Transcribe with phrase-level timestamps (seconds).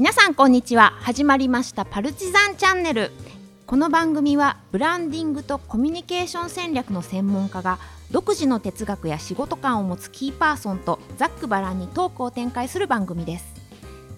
[0.00, 0.94] 皆さんこんにちは。
[1.02, 3.10] 始まりましたパルチザンチャンネル。
[3.66, 7.78] この番組はブランディングとコミュニケーション戦略の専門家が
[8.10, 13.44] 独自の哲学や仕事観を持つキーパーソンとざっくばらんにトークを展開する番組です。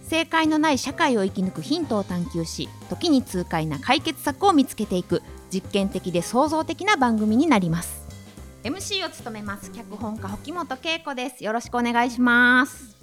[0.04, 5.20] 正解のない社会を生き抜くヒントを探求し時に痛快な解決策を見つけていく
[5.52, 8.06] 実験的で創造的な番組になります。
[8.62, 11.42] MC を務めます脚本家沖本恵子です。
[11.42, 13.01] よろしくお願いします。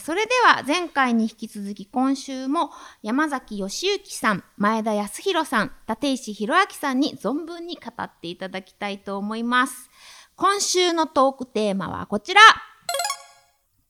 [0.00, 2.70] それでは前回に引き続き今週も
[3.02, 9.90] 山崎義行さん、前田康弘さん、立石弘明さんに存分に語っていただきたいと思います。
[10.36, 12.40] 今週のトークテーマはこちら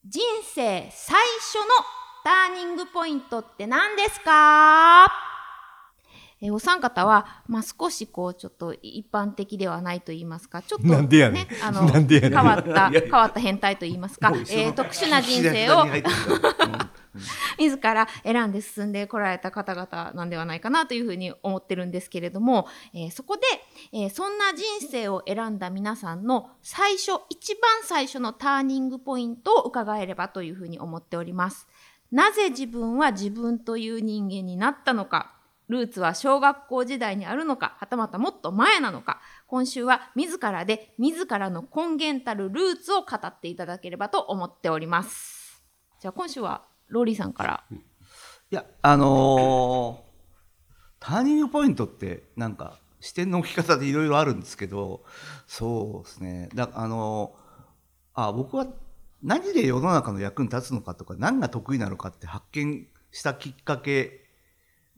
[0.05, 0.23] 人
[0.55, 1.65] 生最初の
[2.25, 5.36] ターニングポイントって何ですか？
[6.43, 15.87] えー、お三方は、まあ、少しこうちょっと一般的ではないと言いますかちょっと、ね、ねあの変わった変わった変態と言いますか、えー、特殊な人生を
[17.59, 23.43] 自ら選んで進んでこられた方々なんではないかなというふうに思ってるんですけれども、えー、そこで、
[23.93, 31.67] えー、そんな人生を選んだ皆さんの最初一番最初のターニングポイントを伺えればというふうに思っております。
[32.13, 35.36] なぜ自分は自分という人間になったのか
[35.69, 45.65] ルーツは小学校時代にあるのか、はたまたもっと前なのか、今週は自らで自らの根源たるルーツを語っていただければと思っております。
[46.01, 47.65] じゃあ今週はローリーさんから。
[47.71, 55.05] いや、あのー、ターニングポイントってなんか視点の置き方でいろいろあるんですけど、
[55.49, 56.49] そうですね。
[56.55, 58.69] だあのー、あ、僕は
[59.23, 64.26] 何で世の中の役に立つのかとか、何が得意なのかって発見したきっかけ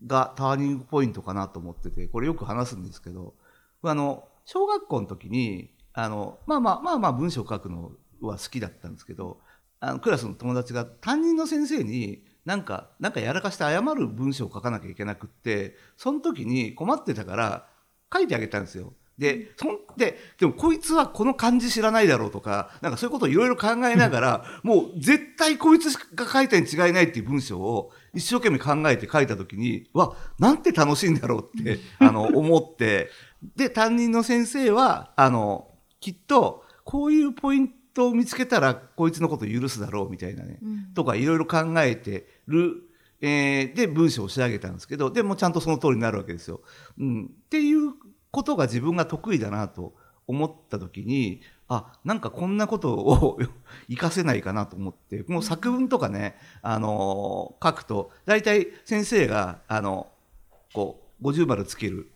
[0.06, 3.34] がターニングポイントかなと思ってて、これよく話すんですけど、
[3.82, 9.40] あの、小学校の時に、あの、まあまあまあまあ文章を書くのは好きだったんですけど、
[9.80, 17.68] あのクラスの友達が担任の先生になんか、なんかやらかして謝る文章を書かなきゃいけなくって、その時に困ってたから
[18.12, 18.94] 書いてあげたんですよ。
[19.18, 33.10] で、そんで、でもこいつはこの漢字知らないだろうとか、なんかそういうことをいろいろ考えながら、もう絶対こいつが書いたに違いないっていう文章を一生懸命考えて書いたときに、わ、なんて楽しいんだろうって、あの、思って、
[33.56, 35.68] で、担任の先生は、あの、
[36.00, 42.84] きっと、こういうポイントを見つけたら、こいつのこと許すだろうみたいなね、うん、とかいろいろ考えてる、
[43.20, 46.60] えー、で、文章を仕上げたんですけど、でもちゃんとその通りになるわけですよ。
[46.98, 47.24] うん。
[47.26, 47.92] っていう
[48.30, 49.94] ことが自分が得意だなと
[50.26, 53.38] 思った時にあなんかこんなことを
[53.88, 60.08] 活かせないかなと思ってもう作文とかね、あの書くと大体先生があの
[60.72, 62.10] こう50丸つける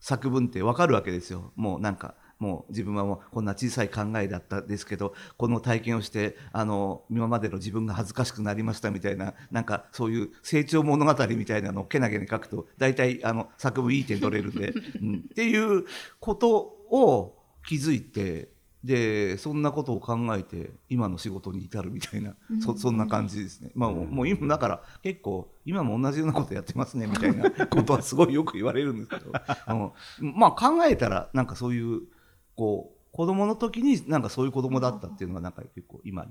[0.00, 1.52] 作文って分かるわけですよ。
[1.56, 15.84] もうなんかもう自分はもうこんな小さい考えだったですけどこの体験をしてあの今までの自分が恥ずかしくなりましたみたいななんかそういう成長物語みたいなのをけなげに書くと大体あの作文いい点取れるんで、 うん、っていう
[16.20, 16.56] こと
[16.90, 17.36] を
[17.66, 18.48] 気づいて
[18.84, 29.32] でそんなことを考えて今の仕事に至るみたいな、うん、そそんな感じですね、まあ、もう今だから結構今も同じようなことやってますねみたいなことはすごいよく言われるんですけど、
[30.22, 32.02] うん、まあ考えたらなんかそういう
[32.56, 36.30] こう子供の時になんかそういう子供だったっていうのがなんか結構今に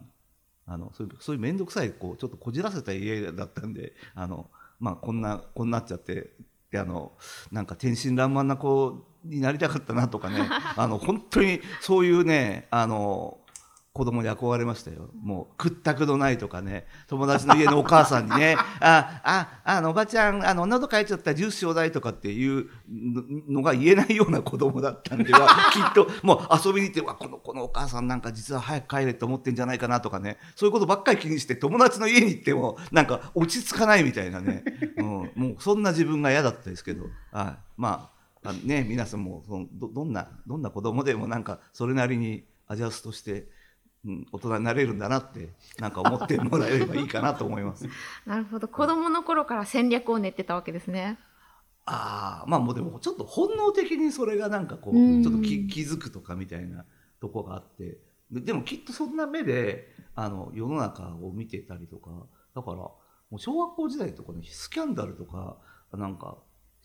[0.68, 4.50] あのそういうそういう面倒くさいこうちょっとこじらせた家だったんであの、
[4.80, 6.32] まあ、こんなこんなっちゃって
[6.74, 7.14] あの
[7.52, 10.48] なんか天真爛漫な子になりたかったなとかね。
[10.76, 13.40] あの本当にそういうねあの
[13.96, 15.10] 子供に憧れましたよ。
[15.24, 22.68] もう、屈託のないとかね、友達の家のお母さんにね、あ、あ、あの、おばちゃん、あの、喉かいちゃったらジュースちょうだいとかっていう
[23.48, 34.66] のが言えないような子供だったんでは、 きっと、もう遊びに行って、わ、この子のお母さんなんか実は早く帰れって思ってんじゃないかなとかね、そういうことばっかり気にして、友達の家に行っても、なんか落ち着かないみたいなね、
[34.98, 37.58] うん、もうそんな自分が嫌だったですけど、はい。
[37.78, 38.10] ま
[38.44, 43.48] あ、あね、皆さんもそのど、どんな、どんな子供でもなんか、それなりにアジャストして、
[44.06, 45.50] うん、大人になれるんだなって
[45.80, 47.88] なんか思ってもらえればいいかなと思います。
[48.26, 51.18] なるほど子供の頃から戦略を練ってたわけですね。
[51.86, 56.86] ああまあもうでもちょっと本能的にそれがなんかこうちょっと気気づくとかみたいな
[57.20, 58.00] とこがあって
[58.32, 62.10] でもきっとそんな目であの世の中を見てたりとか
[62.56, 62.98] だからも
[63.34, 65.58] う小学校時代とかねスキャンダルとか
[65.94, 66.38] なんか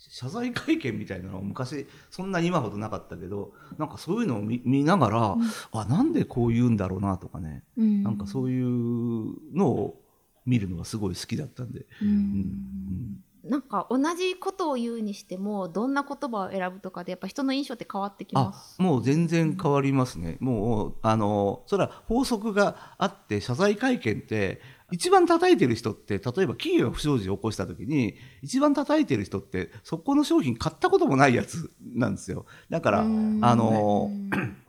[0.09, 5.43] 謝罪会見みたいなのを昔そんなに今ほどなかったけどなんかそういうのを見見ながら、うん、
[5.73, 10.01] あなんでこう言うんだろうなとかね、うん、なんかそういうのを
[10.47, 11.87] 見るのがすごい好きだったんで。
[12.03, 13.25] うん、うん。
[13.43, 18.81] なんか同じことを言うにしてもどんな言葉を選ぶとかでやっぱ人の印象って変わってきます？
[18.83, 32.47] もう全然変わりますね、もうあのそれは法則があって謝罪会見って一番叩いてる人って例えば企業が不祥事を起こした時に一番叩いてる人ってそこの商品買ったこともないやつなんですよ。
[32.69, 34.11] だからあの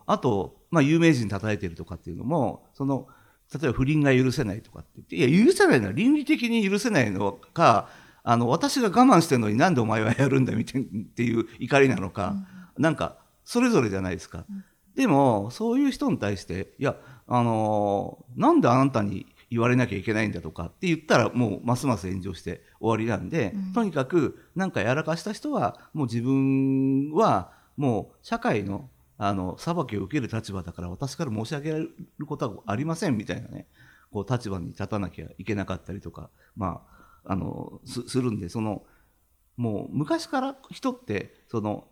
[0.05, 3.07] あと、まあ、有名人叩いてるとかっていうのもその
[3.53, 7.89] 例えば不倫が許せないとかって言っていや許せないのは倫理的に許せないのか
[8.23, 12.35] あの私が我慢してるのになんでお前はやるんだみたいっていう怒りなのか、
[12.77, 14.45] うん、なんかそれぞれじゃないですか。
[14.49, 14.63] うん、
[14.95, 16.95] でもそういう人に対していや
[17.27, 31.91] あのー、なんであなたに言われなきゃいけないんだとかって言ったらもうますます炎上して終わりなんで、うん、とにかく何かやらかした人はもう自分はもう社会のあの裁きを受ける立場だから私から申し上げる
[32.25, 33.67] ことはありませんみたいなね。
[34.11, 36.81] こう立場に立たなきゃいけなかったりとか、ま
[37.23, 38.83] あ、あのすするんでその
[39.57, 41.85] もう昔から人ってその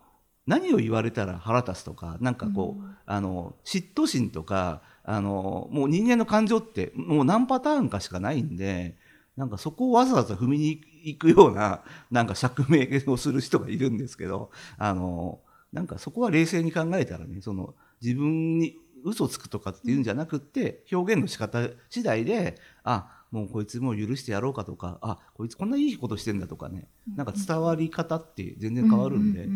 [0.48, 8.96] 何を言われたら腹立つとかなんかこう、うん、あの嫉妬心とかあのもう人間の感情ってもう何パターンかしかないんで
[9.36, 15.40] なんかそこをわざわざ踏みに行くようななんか釈明をする人がいるんですけどあの
[15.74, 17.74] なんかそこは冷静に考えたらねその
[18.04, 29.48] 自分に嘘つくとかっていうんじゃなくって表現の仕方次第であもうこいつもう許してやろうかとかあこいつこんないいことしてんだとかねなんか伝わり方って全然変わるんで、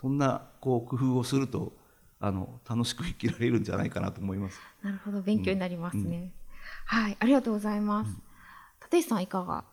[0.00, 1.83] そんなこう工夫をすると
[2.26, 4.58] あの楽しく生きられるんじゃないかなと思います。
[4.82, 6.02] なるほど勉強になりますね。
[6.02, 6.14] うん。
[6.14, 6.30] うん、
[7.04, 8.10] はいありがとうございます。
[8.84, 9.64] 立石さんいかが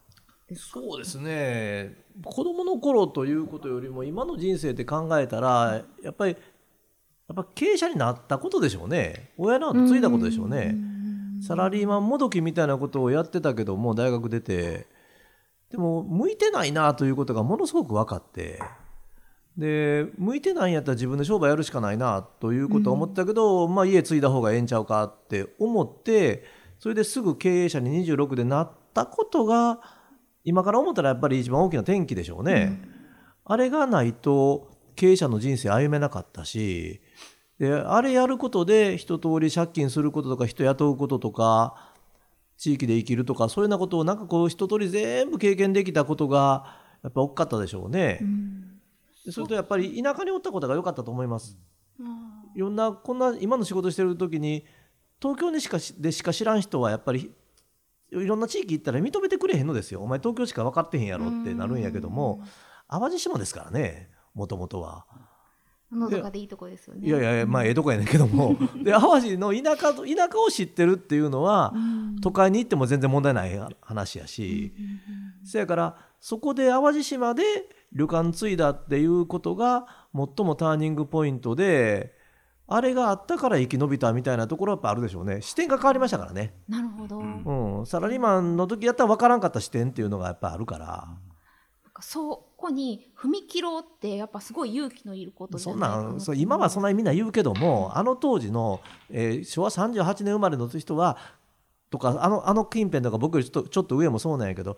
[0.55, 1.95] そうですね。
[2.25, 6.37] 子供の頃ということよりも今の人生って考えたらやっぱりや
[7.33, 9.31] っぱ経営者になったことでしょうね。
[9.37, 10.75] 親の後継いだことでしょうね。
[11.41, 14.87] サラリーマンもどきみたいなことをやってたけどもう大学出て
[15.69, 18.59] でも向いてないなということがものすごく分かって
[19.57, 26.43] で向いてないんやったら自分で商売やるしかないなということは思ったけど、まあ、家継いだ方がええんちゃうかって思って
[26.79, 29.79] それですぐ経営者に26でなったことが
[30.43, 37.01] 今から思ったらやっぱり一番大きな転機でしょうね、うん、あれがないと経営者の人生歩めなかったし
[37.59, 41.91] であれやることで一通り借金することとか人雇うこととか
[42.57, 48.19] 地域で生きるとかそういうようなことをなんかこう一通り全部経験できたことがやっぱ大きかったでしょうね。
[48.21, 48.50] うん、
[49.29, 51.57] それとやっぱり田舎におったことが良かったと思います。
[51.99, 52.07] うん、
[52.55, 54.65] いろんなこんな今の仕事してる時に
[55.21, 57.31] 東京でしかでしか知らん人はやっぱり
[58.11, 60.01] いろんな地域行ったら認めてくれへんのですよ。
[60.01, 62.41] お前東京しか分かってへんやろってなるんやけども
[62.89, 65.05] 淡路島ですからねもともとは。
[65.91, 67.07] のどかでいいとこですよね。
[67.07, 68.55] いやいやまあええとこやねんけども。
[68.81, 71.73] で淡路の田舎田舎を知ってるっていうのは、
[72.21, 74.73] 都会に行っても全然問題ない話やし、
[75.43, 77.43] せやからそこで淡路島で
[77.93, 82.13] 旅館継いだっていうことが最もターニングポイントで
[82.67, 85.41] あれがあったから生き延びたみたいなところはやっぱあるでしょうね。
[85.41, 86.53] 視点が変わりましたからね。
[86.69, 91.07] なるほど、うん、サラリーマンの時やったら分からんかった視点っていうのがやっぱあるから。
[91.99, 101.17] そこに踏み切ろうってやっぱすごい勇気のいることそんなんそう今はそんなにみんな言うけども、あの当時の、えー、昭和38年生まれの人は
[101.91, 104.77] とかあのあの近辺とか僕よりちょっとちょっと上もそうなんやけど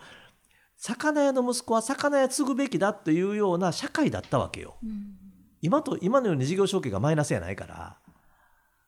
[0.86, 4.76] 魚屋の息子は魚屋継ぐべきだっていうような社会だったわけよ。
[4.84, 5.16] うん
[5.62, 7.96] 今と今のように事業承継がマイナスやないから。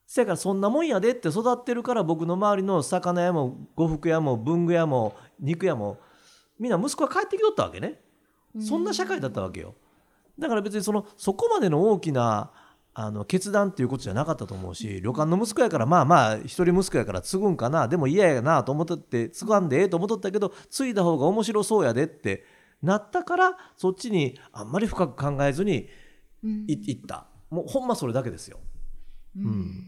[0.05, 5.99] せやからそんなもんやでって育ってるから僕の周りの魚屋も呉服屋も文具屋も肉屋も
[6.59, 8.01] みんな息子が帰ってきとったわけね。
[8.59, 9.73] そんな社会だったわけよ。
[10.37, 12.51] だから別にそのそこまでの大きな
[12.97, 17.89] あの決断っていうことじゃなかったと思うし旅館の息子やからまあまあ一人息子やから継ぐんかな。
[17.89, 22.45] でも嫌やなと思って継がんでええと思っとったけど継いだ方が面白そうやでって
[22.81, 25.89] なったからそっちにあんまり深く考えずに
[26.67, 27.27] いった。
[27.49, 28.59] もうほんまそれだけですよ。
[29.37, 29.83] うん、うん、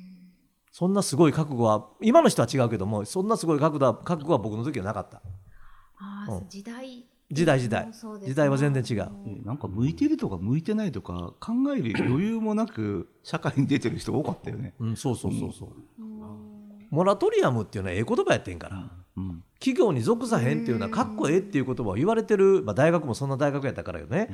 [0.73, 5.21] そんなすごい覚悟は今の人は違うけどもそんなすごい覚悟は覚悟は僕の時はなかった。
[5.99, 7.89] あうん、時代時代時代。
[8.23, 9.45] 時代は全然違う。
[9.45, 15.69] なんか向いてるとか向いてないとか考える余裕もなく社会に出てる人多かったよね、うん、そうそうそうそう、
[15.99, 24.29] うん、モラトリアムっていうのはええ言葉やってんから、うん、企業に属さへんっていうのはかっこええっていう言葉を言われてる、まあ、大学もそんな大学やったからよね、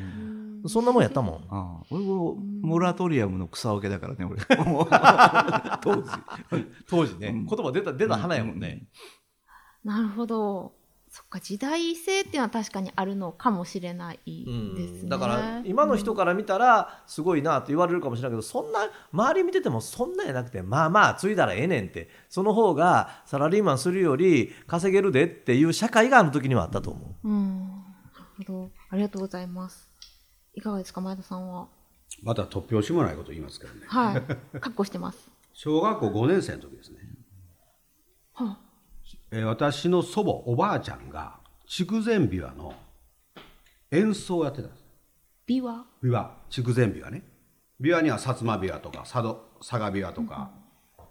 [0.64, 0.70] うん。
[0.70, 1.36] そんなもんやったもん。
[1.50, 4.40] ああ俺もモラトリアムの草分けだからね、俺。
[5.82, 6.10] 当時。
[6.88, 7.18] 当時。
[7.18, 8.88] ね、うん、言葉出た、出た花やもんね。
[9.84, 10.74] なるほど。
[11.16, 27.28] そっか時代性っていうのは確かにあるのかもしれないですね、うん、だから今の人から見たらすごいなと言われるかもしれないけどそんな周り見ててもそんなやなくてまあまあ継いだらええねんってその方がサラリーマンするより稼げるでっていう社会があの時にはあったと思う。
[27.30, 27.66] うん、な
[28.40, 28.72] るほど。
[28.90, 29.88] ありがとうございます。
[30.56, 31.68] いかがですか前田さんは？
[32.24, 33.82] また突拍子もないこと言いますけどね。
[33.88, 34.60] はい。
[34.60, 35.30] 確保してます。
[35.54, 36.98] 小学校5年生の時ですね、
[38.34, 38.60] はあ、
[39.32, 42.74] えー私の祖母おばあちゃんが筑前琵琶の
[43.92, 44.84] 演奏をやってたんです。
[45.48, 45.84] 琵琶？
[46.04, 46.30] 琵琶。
[46.50, 47.24] 筑前琵琶ね。
[47.82, 50.52] 琵琶には薩摩琵琶とか佐渡佐賀琵琶とか、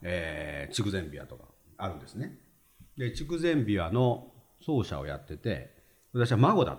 [0.03, 1.45] えー筑前琵琶とか
[1.79, 2.39] あるんですね。
[2.97, 5.75] で筑前琵琶の奏者をやってて
[6.13, 6.79] 私は孫だ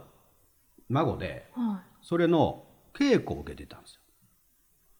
[0.89, 4.01] 孫ではそれの稽古を受けてたんですよ。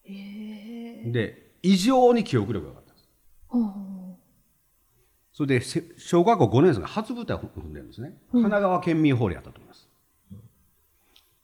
[0.06, 3.10] えで異常に記憶力が良かったんです。
[3.48, 3.80] ほうほ
[5.34, 9.90] それでせ小学校5年生が初舞台を踏んでるんですね、神奈川県民ホールやったと思います。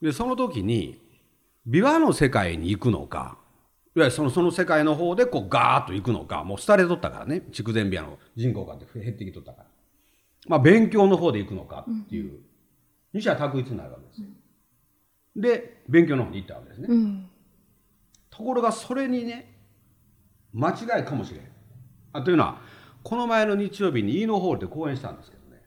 [0.01, 1.01] でその時に
[1.67, 3.38] 琵琶の世界に行くのか
[3.96, 7.41] いわゆるそのその世界の方でこうガーッと行くのかもう廃れとったからね。
[7.51, 9.67] 筑前琵琶の人口がって減ってきとったから。
[10.48, 12.39] まあ勉強の方で行くのかっていう、
[13.12, 14.27] 二者択一になるわけですよ、
[15.36, 17.29] で勉強の方に行ったわけですね、ううん。
[18.29, 19.58] ところがそれにね
[20.53, 21.43] 間違いかもしれん。
[22.13, 22.62] あというのは
[23.03, 25.62] この前の日曜日に飯野ホールで講演したんですけどね。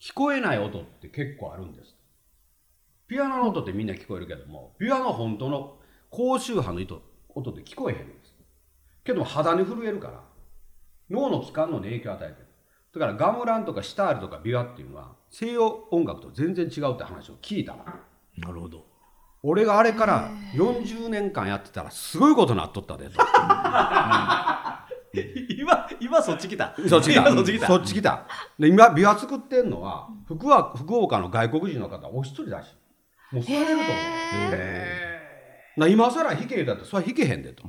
[0.00, 1.94] 聞こえない音って結構あるんです。
[3.08, 5.78] ピアノの音ってみんな聞こえるけどもピアノ本当の
[6.10, 7.02] 高周波の糸
[7.34, 8.34] 音って聞こえへんんです。
[9.04, 10.20] けども肌に震えるから
[11.08, 12.46] 脳の器官の影響を与えてる。
[12.94, 17.84] だからガムランとかシタールとかビワっていうのは西洋音楽と全然違うって話を聞いたの。
[18.38, 18.86] なるほど。
[19.42, 23.20] 俺があれから40年間やってたらすごいことなっとったでと
[25.58, 26.74] 今今そっち来た？
[26.88, 27.20] そっち来た。
[27.22, 27.66] 今そっち来た？
[27.66, 28.26] そっち来た。
[28.58, 32.74] で今琵琶作ってんのは福は福岡の外国人の方お一人だし
[33.32, 33.82] もうそれると思
[35.76, 35.80] う。
[35.80, 37.64] な今更弾けだってそれは弾けへんでと。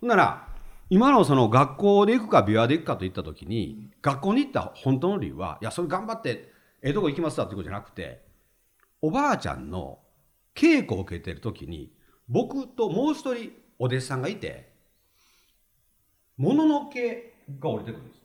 [0.00, 0.48] ほんなら
[0.88, 6.52] 今のその学校で行くか琵琶で行くかといった時に学校に行った本当の理由はいやそれ頑張って
[6.82, 8.22] ええとこ行きますわってことじゃなくて
[9.00, 10.00] おばあちゃんの
[10.54, 11.92] 稽古を受けてる時に
[12.28, 14.69] 僕ともう一人お弟子さんがいて
[16.40, 18.20] もののけが降りてくるんです。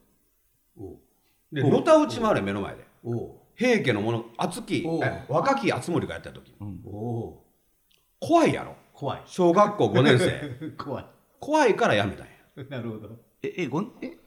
[1.52, 2.88] でのたうち回れ目の前で。
[3.04, 3.32] おう。
[3.56, 4.88] 平家のもの厚き
[5.28, 6.56] 若き敦盛がやった時。
[6.86, 7.34] おう。
[8.22, 8.76] 怖いやろ。
[8.94, 9.22] 怖い。
[9.26, 10.72] 小学校5年生。
[10.82, 11.06] 怖い。
[11.42, 12.32] 怖いからやめたんや。
[12.70, 13.10] なるほど。
[13.44, 14.18] ええごえ？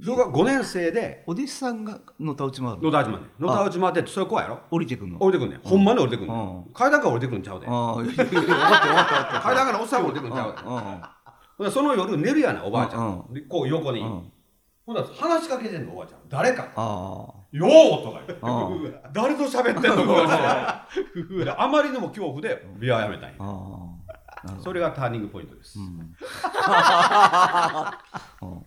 [0.00, 2.90] 小学5年生でお弟子さんがのたうち回るの？
[2.92, 4.60] たうち回んねんのたうち回ってそれ怖いやろ？
[4.70, 5.18] 降りてくんの？
[5.18, 5.60] 降りてくんねん。
[5.62, 6.32] ほんまに降りてくんね
[6.66, 6.72] うん。
[6.72, 7.66] 階段から降りてくんちゃうで。
[7.66, 10.58] ああ分かってる分かってる分かって階段からおっさん降りてくんちゃうで
[11.58, 13.30] ほんでその夜寝るやないおばあちゃうん。
[13.30, 14.00] んでこう横に。
[14.00, 14.32] うん。
[14.84, 16.20] ほん話しかけてんのおばあちゃん。
[16.28, 16.72] 誰か。
[16.74, 18.68] あよーとか言ってあ
[19.06, 20.14] あ 誰と喋ってんのこ
[21.38, 23.36] れであまりにも恐怖でビアやめたんや。
[23.38, 23.46] ああ
[24.46, 24.62] なるほど。
[24.62, 25.86] それがターニングポイントです、うん。
[28.42, 28.66] うん。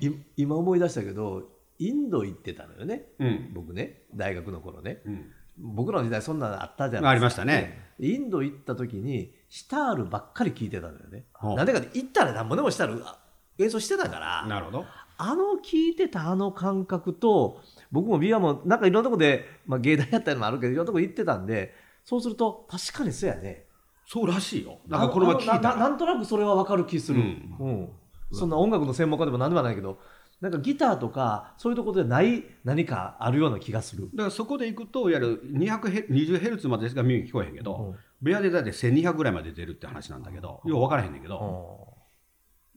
[0.00, 3.06] い今思い出したけどインド行ってたのよね。
[3.18, 3.52] うん。
[3.54, 4.02] 僕ね。
[4.14, 5.00] 大学の頃ね。
[5.04, 5.32] うん。
[5.56, 7.94] 僕らの時代そんなのあったじゃないありましたね。
[8.00, 11.26] インド行った時にシタールばっかり聞いてたのよね。
[11.40, 13.20] なんでかって行ったらなんぼでもシタールあ
[13.56, 14.44] 演奏してたから。
[14.48, 14.84] なるほど。
[15.16, 17.60] あの聞いてたあの感覚と
[17.92, 21.72] 僕もビアもなんかいろんなとこで、まあ、芸大やったりもあるけどいろんなとこ行ってたんで
[22.04, 23.66] そうすると確かにそうやね。
[24.08, 24.80] そうらしいよ。
[24.88, 25.60] なんかこの前聞いた。
[25.60, 27.56] なななんとなくそれは分かる気する、うん。
[27.60, 27.88] うん。
[28.32, 30.00] そんな音楽の専門家でも何でもないけど
[30.40, 34.10] なんかギターとかそういうところでない何かあるような気がする。
[34.14, 41.88] だからそこで行くといわゆる220ヘルツまでしか耳に聞こえへんけど、うん部屋でだって1200ぐらいまで出るって話なんだけど、よう分からへんねんけど、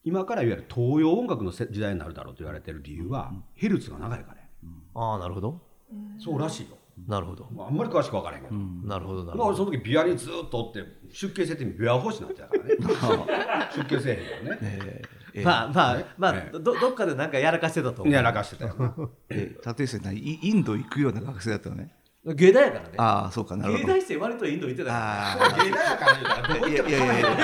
[0.04, 4.44] 今からいわゆる東洋音楽のせ時代になるだろうと言われてる理由は、ヘルツが長いからや。
[4.96, 5.62] ああなるほど。
[6.20, 6.78] そうらしいよ、
[7.08, 7.48] なるほど。
[7.52, 9.64] まああんまり詳しく分からへんけど、なるほどなるまあほど。
[9.64, 12.76] 俺その時ビアにずっとおって出家せてみビア欲しなってたからね。
[13.88, 18.14] 出家せえへんよね、えーまあまあまあええどどっかでなんかやらかしてたと思う。
[18.14, 18.96] やらかしてたよな。
[19.30, 21.94] え立石さんイインド行くような学生だったのね
[22.34, 22.90] 芸大やからね。
[22.98, 25.32] ああそうかなるほど芸大生割とインド行ってたから。
[25.34, 27.38] あ芸大やから言うたらどこあいやいやいやいや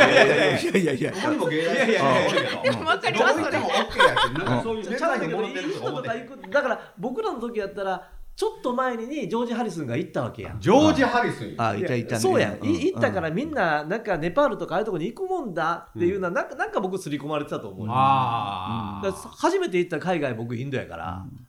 [0.58, 10.60] いやいやいやいやどこにも芸大生がおるけどわかりどますこ行っても OK やってなんかそういうちデザインにゃうだけどイ戻ってるとかンドとか行くだから僕らの時やったらちょっと前ににジョージ・ハリスンが行ったわけやん。
[10.60, 21.43] ジョージ・ハリスンああいたいたねそうやん、んい行ったからみんななんかネパールとかああいうとこに行くもんだっていうのはなんかなんか僕刷り込まれてたと思うよあだから初めて行った海外僕インドやから、うん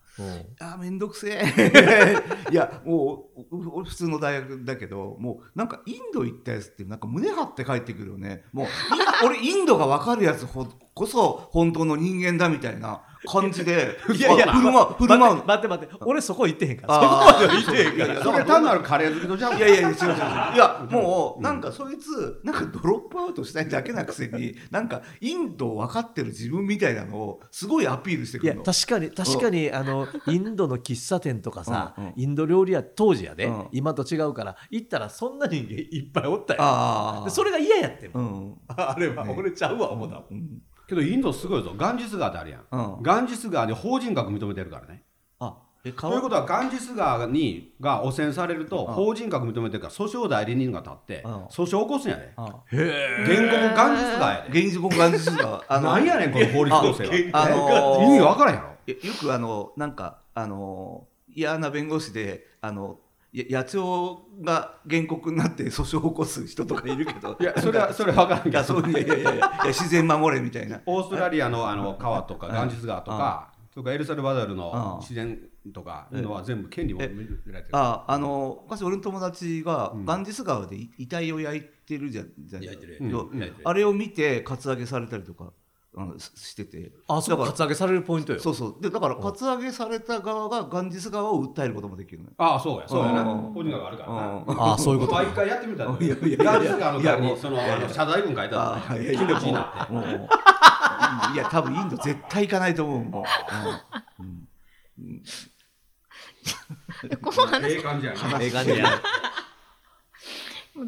[0.60, 1.42] あーめんどくせえ。
[2.50, 8.44] いやもう普通の大学だけどもうなんかインド行ったやつってなんか胸張って帰ってくるよね。
[8.52, 8.68] もうい
[9.24, 16.94] 俺インドが分かるやつほこそ本当の人間だみたいな感じでいやいや振る舞う振る舞う待って待って俺そこ行ってへんから。
[16.94, 19.98] そこまでは行ってへんからいやいやそれ単なるカレー好きとじゃんいやいや違う違うい
[20.58, 21.60] やもうなん。
[21.60, 33.66] かそいつなんかドロップアウトしたいだけなくせになんかインドを分かってる自分みたいなのをすごいアピールしてくいやるの確かに確かにあのインドの喫茶店とかさ、インド料理屋当時やで、うん。
[33.72, 38.10] 今と違うから行ったらそんな人間いっぱいおったよああでそれが嫌やってん
[38.68, 41.72] あれは俺ちゃうわ思ったもんけどインドすごいぞ。
[41.76, 43.02] ガンジス川ってあるやん、うん。
[43.02, 45.02] ガンジス川に法人格認めてるからね。
[45.40, 48.94] あえということはガンジス川にが汚染されるとうん。
[48.94, 51.44] 法人格認めてるから訴訟代理人が立ってうん。
[51.46, 52.32] 訴訟起こすんやで。
[52.36, 54.60] あ原告ガンジス川やで。
[54.60, 58.68] 現実国元日があのなんやねんこの法律構成はあのー意味わからんやろ。
[58.86, 62.98] よよくあのなんかあの嫌な弁護士であの
[63.34, 67.36] や野鳥が原告になって訴訟を起こす人とかいるけど。
[67.40, 70.80] いやそれはそれは分からんけいやそうどいやいやいやいや自然守れみたいな。
[70.86, 75.36] オーストラリアのあの川とかうんガンジス川とかそれからエルサルバドルうんの自然
[75.72, 77.08] とかいうのは全部権利も認
[77.44, 77.76] められてる。
[77.76, 80.04] ああの昔俺の友達がうん。
[80.04, 82.98] ガンジス川でい遺体を焼いてるじゃんじゃん焼いてる。
[83.00, 83.10] うん。
[83.10, 83.38] ようん。
[83.40, 83.68] 焼いてる。
[83.68, 85.52] あれを見てカツアゲされたりとか
[85.96, 86.92] あのししてて。
[87.08, 88.40] あそうだからカツアゲされるポイントよ。
[88.40, 88.76] そうそう。
[88.80, 92.32] でだからカツアゲされた側がガンジス川を訴えることもできるのよ。
[92.38, 92.88] ああそうや。
[92.88, 93.22] そうやな。
[93.22, 93.52] うん。
[93.52, 94.44] 法人格があるからな。
[94.46, 94.72] うん。
[94.72, 95.90] あそういうこと回やってみたら。
[95.92, 96.38] いやいやいや。
[96.44, 99.20] ガンジス川のいやもうそのあの謝罪文書いてあったあいやいや。
[99.20, 101.34] 気持ちいいなって。
[101.34, 103.24] いや多分インド絶対行かないと思うも
[104.18, 105.22] う、うん。
[107.20, 107.72] この話。
[107.72, 108.42] ええ感じやな。
[108.42, 109.00] ええ感じや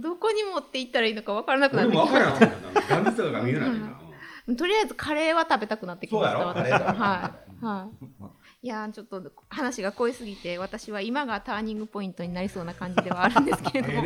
[0.03, 2.39] どこに持って行ったらいいのか分からなくなってき俺も分からんわ
[2.89, 3.89] ガンジス川が見えないな。
[3.89, 4.06] た
[4.55, 6.85] とりあえずカレーは食べたくなってきましたそうやろ？
[6.89, 6.95] 私。
[6.95, 7.63] ははい。
[7.63, 8.07] はい。
[8.63, 14.05] いやーちょっと話が濃いすぎて私は今がターニングポイントになりそうな感じではあるんですけれども、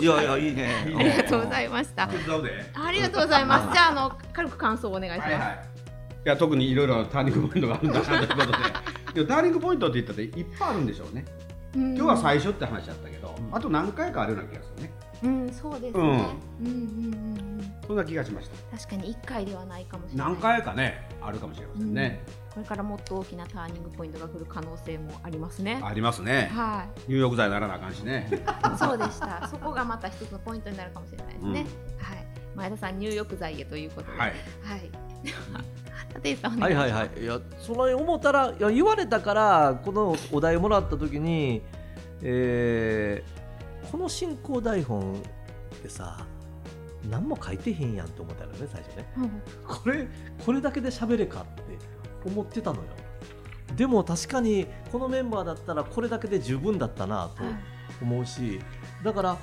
[0.00, 0.86] いやいやいいね。
[0.88, 2.04] いいありがとうございいました。
[2.04, 2.10] あ
[2.90, 3.72] りがとうございます。
[3.72, 5.58] じゃああの軽く感想をお願いします、はいはい。
[6.26, 8.52] いや特にいろいろターニングポイントがあるんだなということで。
[9.14, 11.24] でもターニングポイントって言ったっていっぱいあるんでしょうね。
[11.74, 11.94] うん。
[11.96, 14.92] 今日は最初って話だったけどあと何回かあるような気がするね
[15.22, 16.22] うんそうですね、うん、うん
[16.60, 16.72] うんう
[17.32, 17.46] ん
[17.86, 18.76] そんな気がしました。
[18.76, 20.26] 確かに1回ではないかもしれない。
[20.28, 22.20] 何回かねあるかもしれませんね、
[22.52, 25.80] これからもっと大きなターニングポイントが来る可能性もありますね。
[25.82, 26.50] ありますね。
[26.52, 28.28] は入浴剤ならなあかんしね。
[28.32, 28.36] い
[28.78, 29.46] そうでした。
[29.48, 31.66] そこがまた一つのポイントになるかもしれないですね、
[31.98, 32.26] はい。
[32.56, 34.18] 前田さん入浴剤へということで。
[34.18, 34.28] はい。
[34.28, 34.90] はい。
[36.60, 37.22] はいはいはい。
[37.22, 41.62] いやその思ったらいや言われたからこのお題もらった時に、
[42.22, 43.35] えー
[43.90, 45.16] この進行台本っ
[45.82, 46.26] てさ
[47.08, 49.06] 何も書いてへんやんと思ったよね最初ね。
[49.16, 49.30] うん。
[49.66, 50.08] これ
[50.44, 51.62] これだけで喋れかって
[52.24, 52.82] 思ってたのよ。
[53.76, 57.42] でも確かにこのメンバーだったらこれだけで十分だったなと
[58.00, 58.60] 思うし
[59.04, 59.36] だから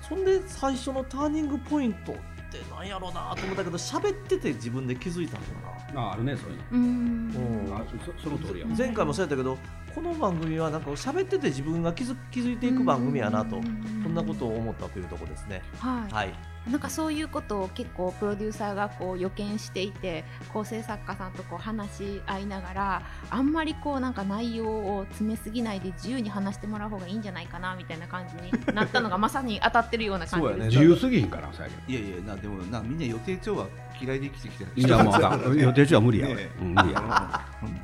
[0.00, 2.14] そんで最初のターニングポイントっ
[2.50, 6.08] てなんやろうなと思ったけど喋ってて自分で気づいたんだな。
[6.08, 6.64] ああるねそういうの。
[6.72, 7.66] うーん。
[7.68, 7.84] うんあ
[8.16, 9.58] そその通りや前回もそうやったけど
[9.94, 15.62] この番組はなんか喋ってて自分が気づ気づいていく番組やなとうんそんなことを思ったというところですね。
[15.80, 16.12] はい。
[16.12, 16.34] はい。
[16.70, 30.56] なんかそういうことを結構プロデューサーがこう予見していて構成作家さんとこう話し合いながらあんまりこうなんか内容を詰めすぎないで自由に話してもらう方がいいんじゃないかなみたいな感じになったのがまさに当たってるような感じです。
[30.56, 30.68] そうやね。
[30.76, 33.66] 自由すぎひんからさやけどいやいやなでもなみんな予定調は
[34.00, 34.70] 嫌いで生きてきてる。
[34.76, 37.68] いやもう 予定中は無理やね俺うん無理やうん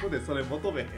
[0.00, 0.92] ここでそれ求めへんね。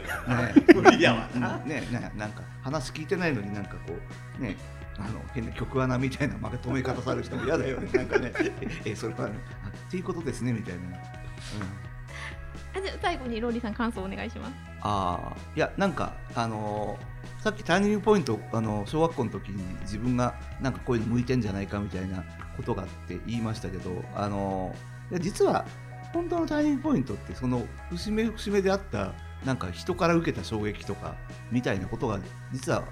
[0.74, 3.94] 無理やわうんねねなんか話聞いてないのになんかこ
[4.38, 4.57] うね
[4.98, 7.90] あの変な曲穴みたいなまとめ方される人も嫌だよね。
[7.94, 8.33] なんかね。
[8.37, 14.52] ええそれはねあっていうことですねみたいな、うん、あじゃあ最後にローリーさん感想お願いします。
[14.83, 22.24] ああいやなんかあのーさっきターニングポイントあの小学校の時に自分がなんかこういうの向いてんじゃないかみたいな
[22.57, 24.74] ことがあって言いましたけどあの
[25.20, 25.66] 実は
[26.14, 29.12] 本当のターニングポイントってその節目節目であった
[29.44, 31.16] なんか人から受けた衝撃とか
[31.50, 32.18] みたいなことが
[32.53, 32.85] 実は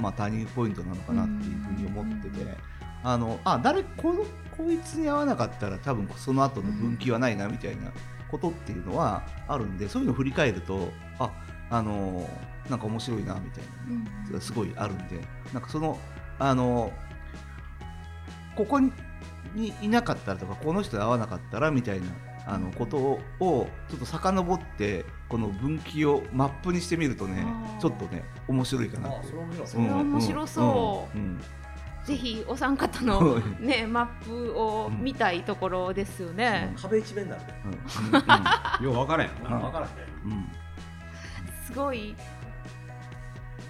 [0.00, 2.80] まあターニングポイントなのかなっていうふうに思ってて。
[3.02, 4.24] あのあ誰この
[4.56, 7.92] こいつに合わなかったら多分その後の分岐はないなみたいな
[8.30, 11.30] ことっていうのはあるんでそういうのを振り返るとあ
[11.70, 12.28] あの
[12.68, 15.20] なんか面白いなみたいなのがすごいあるんで
[15.52, 15.98] なんかその
[16.38, 16.92] あの
[18.54, 18.92] ここに
[19.80, 22.06] いなかったらとかこの人に合わなかったらみたいな
[22.46, 27.46] あのことををちょっと遡ってこの分岐をマップにしてみるとね
[27.80, 29.28] ちょっとね面白いかなって。
[29.28, 29.66] それ面白い。
[29.66, 31.18] それは面白そう。
[31.18, 31.24] うん。
[31.24, 31.40] うん
[32.02, 36.74] ぜひお三方のねマップを見たいところですよね。
[36.80, 37.70] 壁一面になるでうん。
[37.70, 37.72] う
[38.82, 38.84] ん。
[38.86, 40.48] よう分からんやろな分からへん
[41.66, 42.16] すごい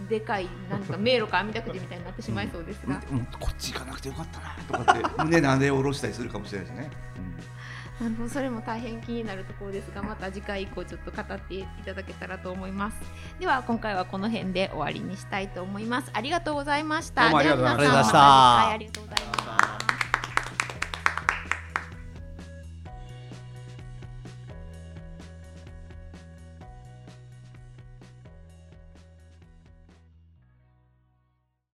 [0.09, 3.27] でかいなんか迷路か網だくじみたいになってしまいそうですが、うん。
[3.27, 6.91] こっち行かなくてよかったなとかって胸なで下ろしたりするかもしれないしね。
[8.01, 12.97] なるほどそれも大変気になるところですがまた次回以降ちょっと語っていただけたらと思います。
[13.39, 16.11] では今回はこの辺で終わりにしたいと思います。
[16.15, 17.25] ありがとうございました。
[17.25, 19.30] どうもありがとうございました